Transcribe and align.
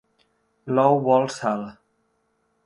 L'ou 0.79 0.97
vol 1.09 1.29
sal. 1.35 1.67